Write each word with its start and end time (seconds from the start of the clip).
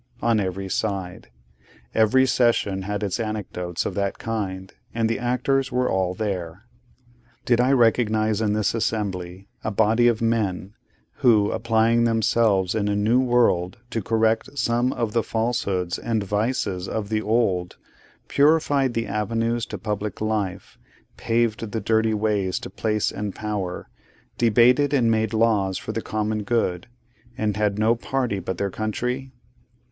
On 0.19 0.39
every 0.39 0.67
side. 0.67 1.29
Every 1.93 2.25
session 2.25 2.81
had 2.81 3.03
its 3.03 3.19
anecdotes 3.19 3.85
of 3.85 3.93
that 3.93 4.17
kind, 4.17 4.73
and 4.95 5.07
the 5.07 5.19
actors 5.19 5.71
were 5.71 5.91
all 5.91 6.15
there. 6.15 6.63
Did 7.45 7.61
I 7.61 7.71
recognise 7.73 8.41
in 8.41 8.53
this 8.53 8.73
assembly, 8.73 9.47
a 9.63 9.69
body 9.69 10.07
of 10.07 10.19
men, 10.19 10.73
who, 11.17 11.51
applying 11.51 12.05
themselves 12.05 12.73
in 12.73 12.87
a 12.87 12.95
new 12.95 13.19
world 13.19 13.77
to 13.91 14.01
correct 14.01 14.57
some 14.57 14.91
of 14.91 15.13
the 15.13 15.21
falsehoods 15.21 15.99
and 15.99 16.23
vices 16.23 16.87
of 16.89 17.09
the 17.09 17.21
old, 17.21 17.77
purified 18.27 18.95
the 18.95 19.05
avenues 19.05 19.67
to 19.67 19.77
Public 19.77 20.19
Life, 20.19 20.79
paved 21.15 21.69
the 21.71 21.79
dirty 21.79 22.15
ways 22.15 22.57
to 22.61 22.71
Place 22.71 23.11
and 23.11 23.35
Power, 23.35 23.87
debated 24.39 24.95
and 24.95 25.11
made 25.11 25.31
laws 25.31 25.77
for 25.77 25.91
the 25.91 26.01
Common 26.01 26.41
Good, 26.41 26.87
and 27.37 27.55
had 27.55 27.77
no 27.77 27.93
party 27.93 28.39
but 28.39 28.57
their 28.57 28.71
Country? 28.71 29.31